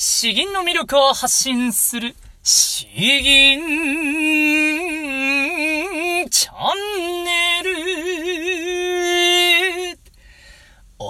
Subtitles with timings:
[0.00, 2.14] 詩吟の魅力を発信する、
[2.44, 3.60] 詩吟
[6.30, 6.52] チャ
[6.94, 6.97] ン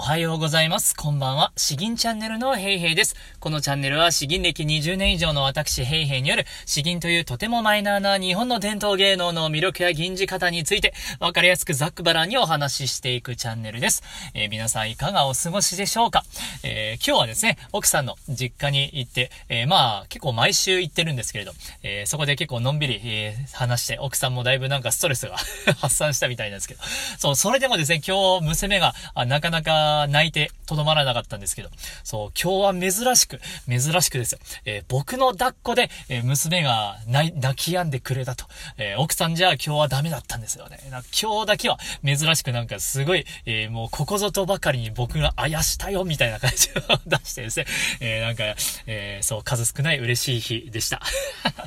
[0.09, 0.97] おはようございます。
[0.97, 1.53] こんばんは。
[1.59, 3.15] 詩吟チャンネルのヘイヘイです。
[3.41, 14.03] このチャンネルは詩吟歴20年以上の私ヘイヘイによる詩吟というとてもマイナーな日本の伝統芸能の魅力や吟じ方についてわかりやすくざっくばらんにお話ししていくチャンネルです。
[14.33, 16.25] えー、皆さんいかがお過ごしでしょうか、
[16.63, 25.37] えー、今日はですね、奥さんの実家に行って、えー、まあ結構毎週行ってるんですけれど、えそこで結構のんびり、え話して奥さんもだいぶなんかストレスが
[25.77, 26.81] 発散したみたいなんですけど、
[27.19, 28.95] そう、それでもですね、今日娘が
[29.27, 31.71] なかなか泣いてとどまらなかったんですけど、
[32.05, 34.39] そう、今日は珍しく、珍しくですよ。
[34.65, 38.45] えー、僕の抱っこで、えー、娘が泣き止んでくれたと。
[38.77, 40.79] えー、奥さんじゃあ今日はダメだったんですよね。
[40.91, 47.67] な今日だけは珍しくなんかすごい、えもうここぞとばかりに僕があやしたよみたいな感じを出してですね。
[48.01, 48.45] えなんか、
[48.87, 51.01] えそう、数少ない嬉しい日でした。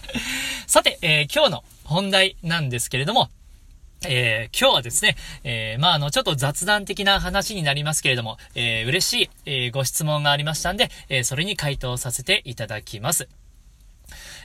[0.68, 3.30] さて、え今日の本題なんですけれども、
[4.04, 13.30] えー、今日はですね、えー、まあ、あの、ちょっと雑談的な話になりますけれども、えー、嬉しい、えー、ご質問がありましたんで、えー、それに回答させていただきます。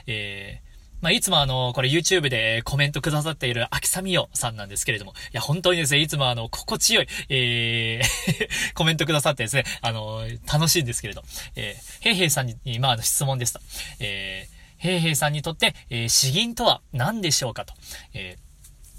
[0.05, 0.67] えー、
[1.01, 11.23] まあ、いつもあの、これ YouTube でコメントくださっている秋サミヨさんなんですけれども、いや、本当にですね、いつもあの、心地よい、えー コメントくださってですね、あの、楽しいんですけれど、
[11.55, 13.59] えー、ヘイヘイさんに、まあ、あの、質問ですと、
[13.99, 17.73] えー、ヘイヘイさんにとって、えー、詩吟とは何でしょうかと、
[18.13, 18.46] えー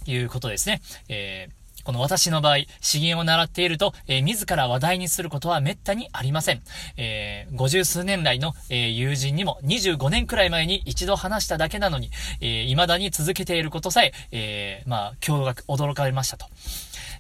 [0.07, 0.81] いうことですね。
[1.09, 6.61] えーこの私の場合、詩吟を習っていると、えー、自ら話題にすることは滅多にありません。
[6.99, 12.11] えー、50数年来の、えー、友人にも25年くらい前に一度話しただけなのに、
[12.43, 16.45] えー、未だに続けていることさえ、えー、まあ、驚愕、驚かれましたと。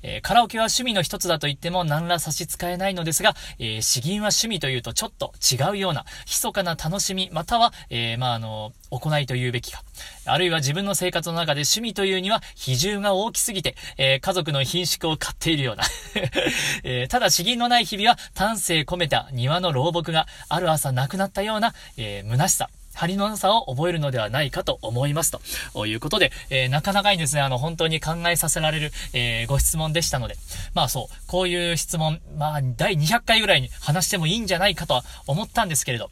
[0.02, 9.82] えー、カラオケは趣味の一つだと言っても何ら差し支えないのですが、えー、詩吟は趣味というとちょっと違うような、密かな楽しみ、または、えー、まあ、あの、行いと言うべきか。
[10.24, 15.84] あるいは自分の生活の中で趣味というには比重が大きすぎて、えー、家族の品種を買っているような
[16.84, 25.30] えー、ただ詩吟のない日々は丹精込めた庭の老木がある朝亡くなったような、えー、虚しさ、張りのなさを覚えるのではないかと思います。
[25.72, 30.34] ということで、えー、なかなかにですね、あの、本当に考えさせられる、えー、ご質問でしたので、
[30.74, 36.10] まあそう、こういう質問、まあ、第200回ぐらいに話してもいいんじゃないかとは思ったんですけれど、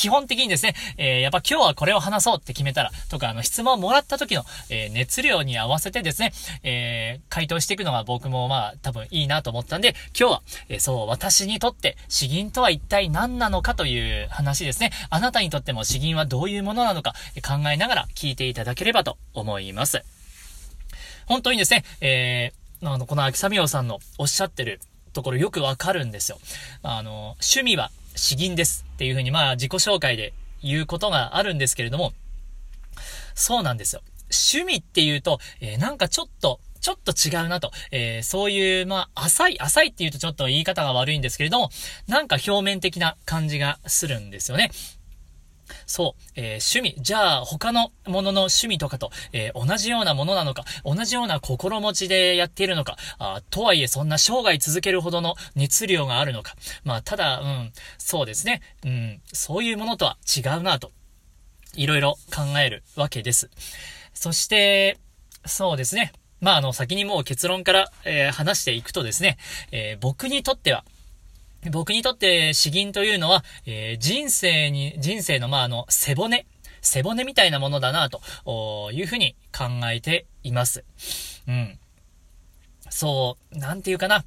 [0.00, 14.90] 基本的にですね、えー、やっぱ今日はこれを話そうって決めたら、とか、あの、質問をもらった時の、えー、熱量に合わせてですね、えー、回答していくのが僕もまあ、多分いいなと思ったんで、今日は、えー、そう、私にとって詩吟とは一体何なのかという話ですね。
[15.10, 17.12] あなたにとっても詩吟はどういうものなのか
[17.46, 20.02] 考えながら聞いていただければと思います。
[21.26, 24.80] 本当にですね、えー、あの、この秋雨洋さんのおっしゃってる
[25.12, 26.38] ところよくわかるんですよ。
[26.82, 32.12] あの、趣味は詩吟ですっていうふうに、まあ、自己紹介で言うことがあるんですけれども、
[33.34, 34.02] そうなんですよ。
[34.52, 37.72] 趣味っていうと、えー、なんかちょっと、ちょっと違うなと。
[37.90, 41.70] えー、そういう、まあ、浅い、浅いって言うとちょっと言い方が悪いんですけれども、
[42.08, 44.70] なんか表面的な感じがするんですよね。
[45.86, 47.02] そう、えー、趣味。
[47.02, 56.54] じゃあ、他のものの趣味とかと、えー、同じようなものなのか、同じような心持ちでやっているのか、あとはいえ、そんな生涯続けるほどの熱量があるのか。
[56.84, 58.62] まあ、ただ、うん、そうですね。
[58.84, 60.92] うん、そういうものとは違うなと、
[61.74, 63.50] いろいろ考えるわけです。
[64.14, 64.98] そして、
[65.46, 66.12] そうですね。
[66.40, 69.36] まあ、あの、先にもう結論から、えー、話していくとですね、
[69.72, 70.84] え僕にとっては、
[71.68, 76.46] 僕にとって詩吟というのは、えー、人生に、人生のまああの、背骨、
[76.80, 80.84] 背骨みたいなものだな、というふうに考えています。
[81.46, 81.78] うん。
[82.88, 84.24] そう、なんていうかな。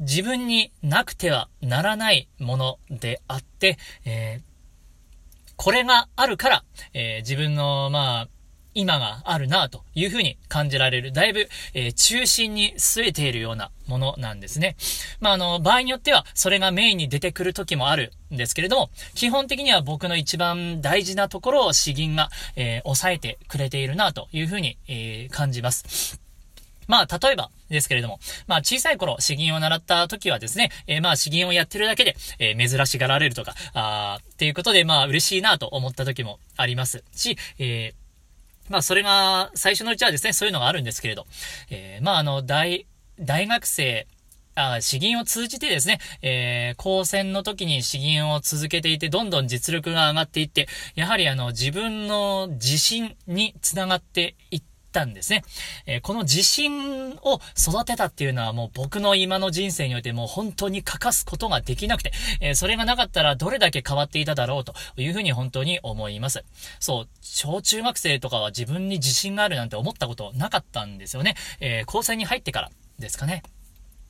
[0.00, 8.28] 自分になくてはならないものであって、えー、これがあるから、えー、自分の、まあ、
[8.74, 14.76] 今があるなというふうに感じられる、だいぶ、えー、中心に据えているようなものなんですね。
[15.20, 26.20] まあ、あの、場合によっては、それがメインに出てくる時もあるんですけれども、基本的には僕の一番大事なところを詩吟が、えー、抑えてくれているなというふうに、えー、感じます。
[26.88, 38.01] まあ、例えばですけれども、まあ、小さい頃、詩吟を習った時はですね、えー、まあ、詩吟をやってるだけで、えー、珍しがられるとか、あっていうことで、まあ、嬉しいなと思った時もありますし、えー
[38.72, 41.26] まあ、それが、最初のうちはですね、そういうのがあるんですけれど、
[41.68, 42.86] えー、まあ、あの、大、
[43.20, 44.06] 大学生、
[44.54, 55.42] あ詩吟を通じてですね、えー、高専の時に詩吟を続けていて、どんどん実力が上がっていって、やはりあの、自分の自信につながっていってったんですね。
[55.86, 66.44] えー、この自信を育てたっていうのはもう僕の今の人生においてもう本当に欠かすことができなくて、えー、それがなかったらどれだけ変わっていただろうというふうに本当に思います。
[66.78, 71.34] そう、小中学生とかは自分に自信があるなんて思ったことなかったんですよね。
[71.60, 73.42] えー、高専に入ってからですかね。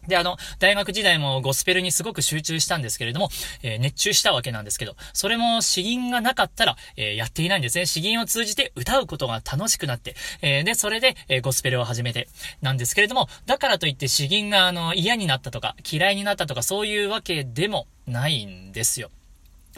[0.08, 3.28] で、あの、大学時代もゴスペルにすごく集中したんですけれども、
[3.62, 7.87] えー、熱中したわけなんですけど、それも詩吟がなかったら、えー、やっていないんですね。
[7.87, 12.28] 詩吟を通じて歌うことが楽しくなって、えー、で、それで、えゴスペルを始めて、
[12.60, 19.10] なんですけれども、だからといって詩吟が、あの、嫌になったとか、嫌いになったとか、そういうわけでもないんですよ。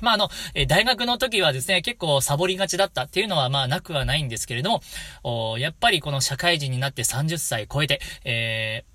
[0.01, 4.83] まあ、あの、え大学の時はですね、結構サボりがちだったっていうのはまあなくはないんですけれども、
[5.23, 8.94] おやっぱりこの社会人になって30歳超えて、えー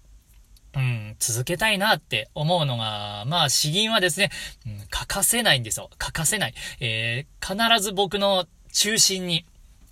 [0.75, 4.29] うん、続けたいなって思うのが、まあ、詩吟はですね、
[4.65, 5.89] うん、欠かせないんですよ。
[5.97, 6.53] 欠かせない。
[6.79, 9.45] えー、必ず僕の中心に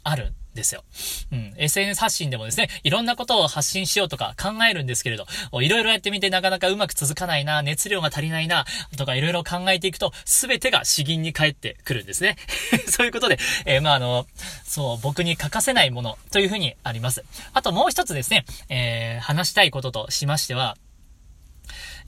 [0.04, 0.84] あるですよ。
[1.32, 1.54] うん。
[1.56, 5.26] SNS 発信でもですね、いろんなことを発信しようとか考えるんですけれど、
[5.62, 8.66] いろいろやってみてなかなかうまく続かないな、熱量が足りないな、
[8.98, 12.36] とかいろいろ考えていくと、すべてが詩吟に返ってくるんですね。
[12.90, 14.28] そういうことで、えー、まあ、あの、
[14.66, 17.24] そう、僕に欠かせないものというふうにあります。
[17.54, 20.78] あともう一つですね、えー、話したいこととしましては、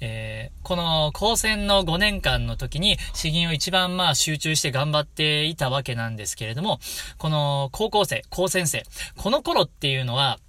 [0.02, 6.80] えー、この高専の5年間の時に詩吟を一番まあ集中して頑張っていたわけなんですけれども、
[7.18, 8.84] この高校生、高専生、
[9.18, 10.40] この頃っていうのは、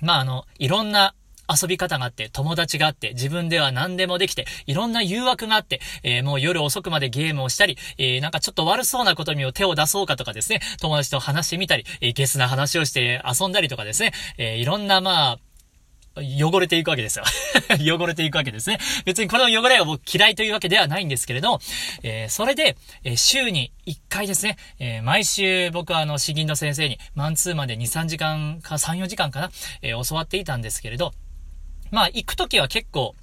[0.00, 1.14] まああの、いろんな
[1.48, 15.38] 遊び方があって、友達があって、自分では何でもできて、いろんな誘惑があって、えー、もう夜遅くまでゲームをしたり、えー、なんかちょっと悪そうなことにも手を出そうかとかですね、友達と話してみたり、えー、ゲスな話をして遊んだりとかですね、え、いろんなまあ、
[16.16, 17.24] 汚れていくわけですよ
[17.80, 18.78] 汚れていくわけですね。
[19.04, 21.60] 別にこの汚れが僕嫌いというわけではないんですけれど、
[22.02, 29.50] えー、それで、えー、週に1回ですね、えー、毎週僕はあの、詩吟の先生にマンツーマンで2、3時間か3、4時間かな、
[29.82, 31.12] え教わっていたんですけれど、
[31.90, 33.14] まあ、行くときは結構、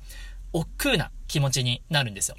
[0.53, 2.35] 億劫な気持ちになるんですよ。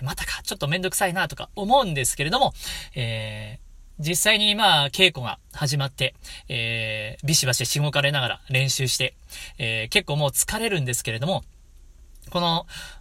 [0.00, 2.54] えまたか、ちょっとめんどくさいなとか思うんですけれども、
[2.94, 3.67] えー、
[3.98, 6.14] 実際にまあ、稽古が始まって、
[6.48, 9.14] えー、ビシバシしごかれながら練習して、
[9.58, 11.42] えー、結構もう疲れるんですけれども、
[12.30, 12.40] こ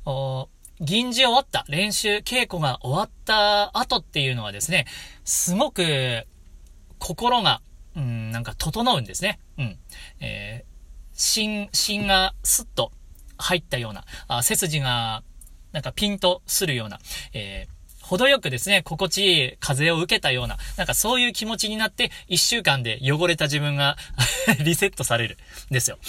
[0.06, 0.50] の、
[0.80, 4.86] 銀次終わった、練習、稽古が終わった後っていうのはですね、
[5.26, 6.26] すごく、
[7.00, 7.62] 心が、
[7.96, 9.40] うん、なんか整うんですね。
[9.58, 9.78] うん。
[10.20, 10.66] えー、
[11.14, 12.92] 芯、芯がスッと
[13.38, 15.24] 入ったような、あ背筋が、
[15.72, 17.00] なんかピンとするような、
[17.34, 17.77] えー、
[18.08, 23.98] 程よくですね、心地いい風を受けたような、なんかそういう気持ちになって、一週間で汚れた自分が
[24.64, 25.38] リセットされる
[25.70, 26.00] ですよ。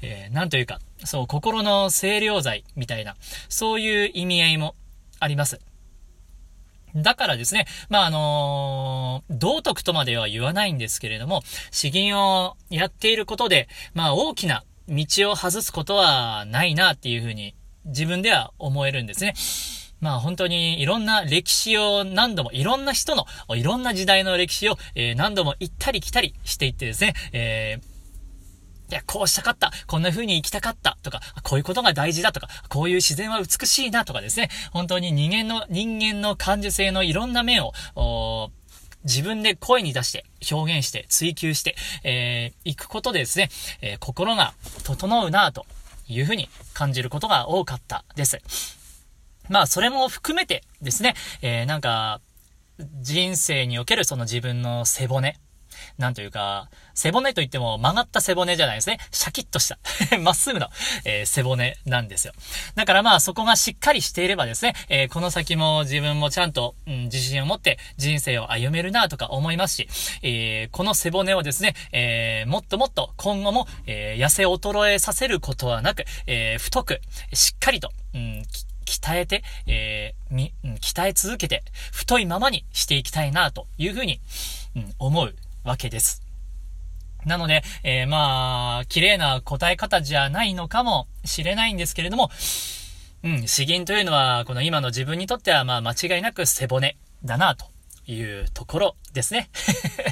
[0.00, 3.16] えー、なんというか、そう、心の清涼剤みたいな、
[3.48, 4.76] そういう意味合いも
[5.18, 5.60] あります。
[6.94, 19.34] だからですね、まあ、あのー、道徳とまでは言わないんですけれども、詩吟をやっていることで、まあ、大きな道を外すことはないなっていうふうに自分では思えるんですね。
[20.00, 27.98] まあ本当にいろんな歴史を何度も、いろんな人の、いろんな時代の歴史を、えー、何度も行ったり来たりしていってですね、えー
[28.90, 29.70] いや、こうしたかった。
[29.86, 30.96] こんな風に生きたかった。
[31.02, 34.48] とか、こういうことが大事だとか、こういう自然は美しいなとかですね。
[34.72, 38.50] 本当に人間の、人間の感受性のいろんな面を、
[39.04, 43.50] 自分で声に出して、表現して、追求して、えー、行くことでですね、
[43.82, 44.54] えー、心が
[44.84, 45.66] 整うなと
[46.08, 48.77] いうふうに感じることが多かったです。
[49.48, 52.20] まあ、それも含めてですね、えー、なんか、
[53.00, 55.38] 人生におけるその自分の背骨。
[55.96, 58.98] なんというか、背骨といっても曲がった背骨じゃないですね。
[59.10, 59.78] シャキッとした
[60.18, 60.68] まっすぐの、
[61.04, 62.32] えー、背骨なんですよ。
[62.74, 69.88] だからまあそこがしっかりしていればですね、えー、この先も自分もちゃんと、うん、自信を持って人生を歩めるなとか思いますし、
[70.22, 77.00] えー、この背骨をですね、えもっともっと今後も、え痩せ衰えさせることはなく、え太く、
[77.32, 78.44] しっかりと、うん、
[78.88, 84.20] 鍛えて、えー、み、鍛え続けて、太いままにしていきたいな、というふうに、
[84.74, 86.22] うん、思うわけです。
[87.26, 92.30] なので、えー、まあ、綺麗な答え方じゃないのかもしれないんですけれども、
[93.22, 97.66] うん、詩吟というのは、この今の自分にとっては、まあ、間違いなく背骨だな、と
[98.10, 99.50] いうところですね。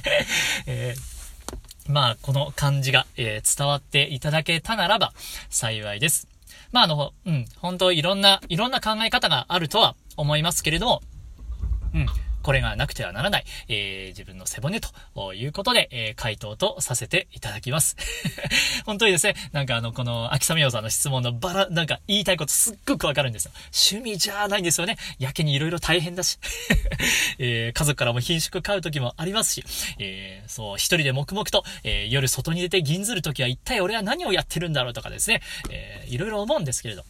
[0.66, 5.12] えー、まあ、この感じが、えー、伝わっていただけたならば
[5.48, 6.28] 幸いです。
[6.72, 11.02] まあ、あの、うん、本当いろんな、いろんな考え方があるとは思いますけれども、
[11.94, 12.06] うん、
[12.46, 17.96] これがなくてはならない、えー、自分の背骨ということで、えー、回答とさせていただきます。
[18.86, 23.50] 本当にですね、なんかあの、この、秋雨洋さんの質問のバラ、なんか言いたいことすっごくわかるんですよ。
[23.90, 24.96] 趣味じゃないんですよね。
[25.18, 26.38] やけに色々大変だし、
[27.40, 29.64] えー、家族からも品種買う時もありますし、
[29.98, 37.04] えー、そう、一人で黙々と、えー、夜外に出て銀ずる時は一体俺は何をやってるんだろうとかですね、えー、いろいろ思うんですけれど、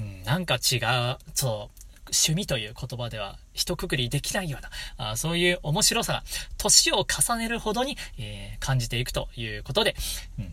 [0.00, 1.79] うん、なんか違う、そう、
[2.12, 4.62] 趣味という言葉では一括りできないよう
[4.96, 6.22] な、あそういう面白さが
[6.58, 9.94] 年を重ねるほどに、えー、感じていくということで、
[10.38, 10.52] うん、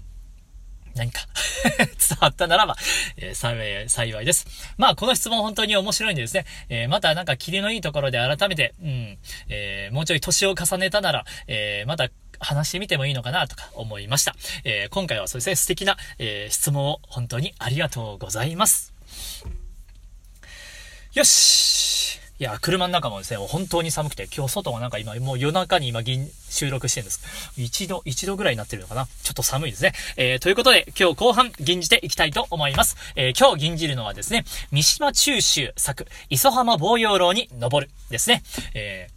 [0.95, 1.21] 何か
[1.77, 2.75] 伝わったならば、
[3.17, 4.47] えー、幸い、幸いです。
[4.77, 9.17] まあ、この質問本当に面白いんでですね、えー、またなんか霧のいいところで改めて、うん、
[9.49, 12.09] えー、もうちょい年を重ねたなら、えまた
[12.39, 14.35] 話してみてもいいのかなとか思いました。
[14.63, 18.96] え今回はそうですね、素敵な、え質問を本当にありがとうございます。
[21.17, 27.51] よしいや、車の中もですね、本当に寒くて、今日外もなんか今、もう夜中に今、収録してるんです。
[27.57, 29.93] 一度、一度ぐらいになってるのかなちょっと寒いですね。
[30.15, 32.97] えー、ということで、今日後半、吟じていきたいと思います。
[33.15, 38.43] えー、今日吟じるのはですね、三島中秋作、磯浜防洋楼に登るですね。
[38.75, 39.07] え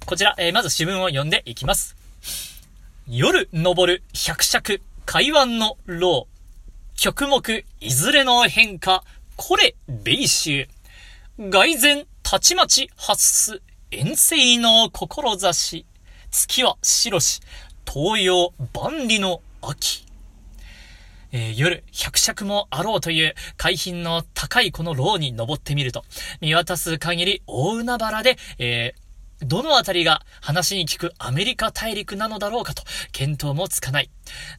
[0.00, 1.96] ー、こちら、えー、まず詩文を読んでいきます。
[3.06, 6.28] 夜登る百尺、海湾の楼。
[6.96, 9.04] 曲目、いずれの変化、
[9.36, 10.68] これ、米州。
[11.38, 15.86] 外前、たちまち発す、遠征の志。
[16.30, 17.40] 月は白し、
[17.90, 20.06] 東洋万里の秋。
[21.32, 26.04] えー、夜、百尺もあろうという海浜の高いこの楼に登ってみると、
[26.40, 29.01] 見渡す限り大海原で、えー、
[29.44, 32.82] どのあたりが話に聞くアメリカ大陸なのだろうかと、
[33.12, 34.10] 見当もつかない。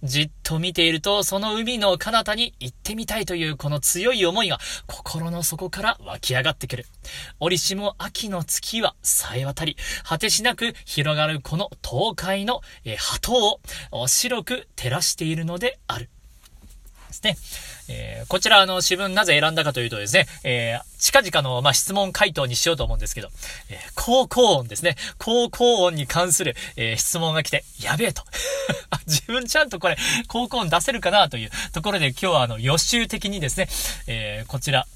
[0.04, 6.86] じっと見ていると、その海の彼方に行ってみたいというこの強い思いが心の底から湧き上がってくる。
[7.40, 13.60] 折しも秋の月はさえ渡り、果てしなく広がるこの東海の、波頭
[13.92, 16.10] を白く照らしているのである。
[17.14, 17.38] ですね。
[17.90, 23.30] えー、こちら、あの、詩文なぜ選んだかというとですね、えー、近々の、まあ、質問回答にしようと思うんですけど、
[23.70, 24.96] えー、高校音ですね。
[25.20, 28.24] 高校音に関する、えー、質問が来て、やべえと。
[29.06, 33.68] 自分ちゃんとこれ、高校音出せるかなというところで今日はあの予習的にですね、
[34.08, 34.88] えー、こちら、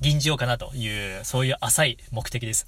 [0.00, 2.66] 吟じようかなという、そういう浅い目的です。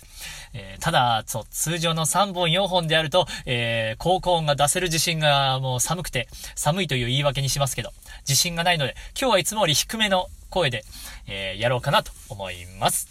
[0.52, 7.90] えー、ただ、そう、通常の3本4本であると、えー、高校音が出せる自信がもう寒くて、寒いという言い訳にしますけど、
[8.28, 10.84] 自信がないので、今日はいつもより低めの声で、
[11.26, 13.08] えー、やろうかなと思います。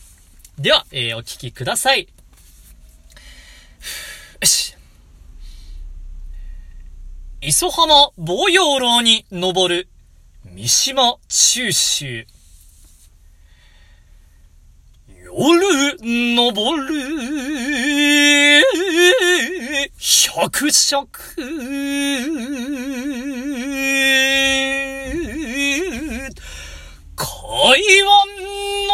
[0.58, 2.08] では、えー、お聞きください。
[4.42, 4.76] よし。
[7.42, 9.90] 磯浜防洋楼に登る
[10.46, 12.28] 三島中秋。
[15.34, 15.96] 夜
[16.36, 16.92] 登る。
[19.98, 21.08] 百尺
[27.16, 27.28] 海
[28.04, 28.12] 湾
[28.48, 28.92] の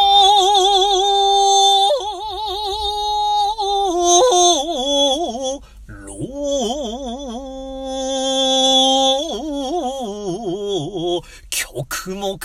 [11.49, 12.37] 曲目。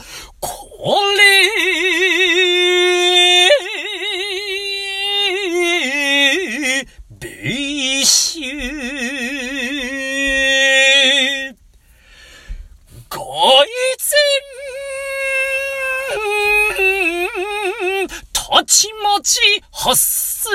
[1.17, 1.23] れ、
[7.11, 8.41] 米州、
[13.09, 13.65] 外
[14.01, 14.19] 前、
[18.33, 19.39] たちまち
[19.71, 20.49] 発生、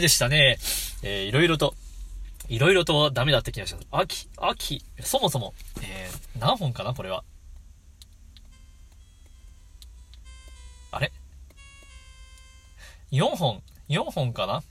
[0.00, 0.58] でしたね。
[1.02, 1.74] えー、いろいろと、
[2.48, 3.86] いろいろとダメだって気がします。
[3.90, 7.24] 秋、秋、そもそも、えー、何本かなこれは。
[10.92, 11.12] あれ
[13.12, 14.62] ?4 本、4本かな？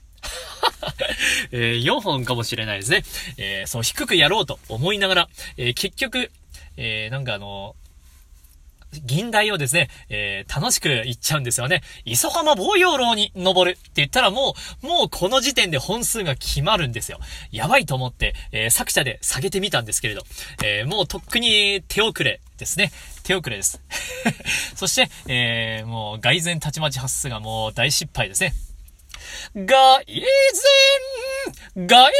[1.52, 3.02] えー、4本かもしれないですね。
[3.38, 6.30] えー、そう、低くやろうと思いながら、えー、結局、
[6.76, 7.89] えー、なんかあのー
[9.04, 11.82] 銀台をですね、えー、楽しく行っちゃうんですよね。
[12.04, 17.18] 磯浜防洋楼に登るって言ったらもう、もうこの時点で本数が決まるんですよ。
[17.52, 20.22] やばいと思って、えー、作者で下げてみたんですけれど、
[20.64, 22.90] えー、もうとっくに手遅れですね。
[23.22, 23.80] 手遅れです。
[24.74, 28.54] そして、えー、もう外前たちまち発数がもう大失敗ですね。
[29.54, 32.12] 外前外前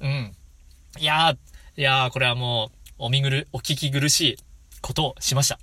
[0.00, 0.36] うん。
[0.98, 1.36] いやー、
[1.80, 4.36] いやー、これはもう、お見苦、お聞き苦しい
[4.80, 5.58] ことをしました。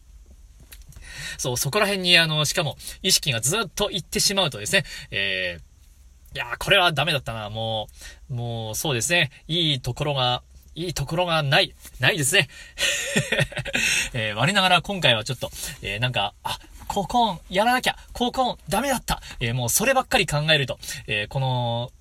[1.38, 7.50] そう、そこら辺にあの、しかも意識がずっと行ってしまうとですね、えー、いやー、これはダメだったな。
[7.50, 7.88] も
[8.30, 9.32] う、もう、そうですね。
[9.48, 10.44] いいところが、
[10.76, 11.74] いいところがない。
[12.00, 12.48] ないですね。
[14.14, 15.50] えー、我ながら今回はちょっと、
[15.82, 21.92] えー、なんか、あ、高校音やらなきゃ高校音ダメだったえー、もうそればっかり考えると、え、この、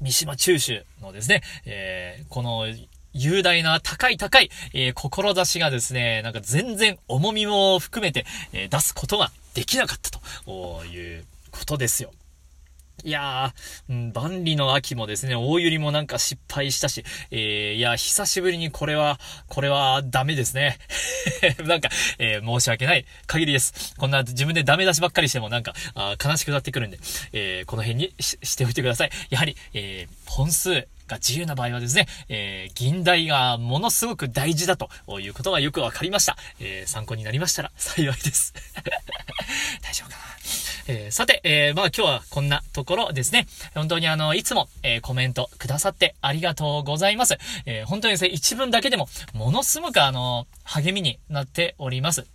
[0.00, 2.66] 三島中州のですね、えー、この
[3.14, 12.12] 雄大な高い高い、えー、志がですね、なんか全然重みも含めて、えー、出すことができなかったということですよ。
[13.02, 19.18] いやー、万里の秋もですね、大百合もなんか失敗したし、えー、いや、久しぶりにこれは、
[19.48, 20.78] これはダメですね。
[21.66, 23.94] なんか、えー、申し訳ない限りです。
[23.98, 26.98] こんな自分でダメ出しばっかりしてもなんか、あ悲しくなってくるんで、
[27.32, 29.10] えー、この辺にしておいてください。
[29.28, 34.88] やはり、えー、本数、が自由な場合はですね、えー、銀代がものすごく大事だと
[35.20, 36.36] いうことがよくわかりました。
[36.60, 38.54] えー、参考になりましたら 幸いです。
[39.82, 40.24] 大丈夫かな？
[40.86, 43.46] えー、さて、えー、まあ今日はこんなところですね。
[43.74, 47.38] 本当にあの、いつも、えー、コメントくださってありがとうございます。
[47.64, 52.26] え本当にですね、一文だけでも、ものすごくあの、励みになっております。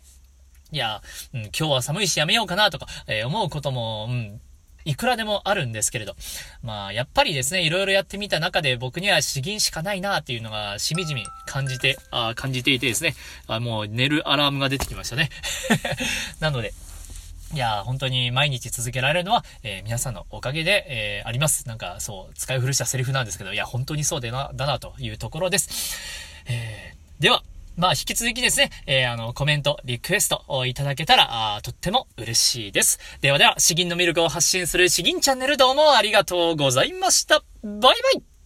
[0.71, 1.01] いや、
[1.33, 4.41] うん、今日は寒いしやめようかなとか、え思うことも、うん、
[4.86, 6.15] いくらでもあるんですけれど。
[6.63, 13.15] まあ、やっぱりですね、いろいろやってみた中で僕には詩吟しかないなっていうのがしみじみ感じて、あ感じていてですね、
[13.48, 15.29] あもう寝るアラームが出てきましたね。
[16.39, 16.74] なので、
[17.53, 21.67] いや、本当に毎日続けられるのは、えー、皆さんのおかげで、えー、あります。
[21.67, 26.43] なんか、そう、使い古したセリフなんですけど、いや、本当にそうでな、だな、というところです。
[26.45, 27.43] えー、では、
[27.79, 32.99] まあ、引き続きですね、えー、あの、コメント、リクエストをいただけたら、あとっても嬉しいです。
[33.21, 37.41] ではでは、詩吟のミルクを発信する詩吟チャンネルどうもありがとうございました。
[37.63, 38.38] バイバイ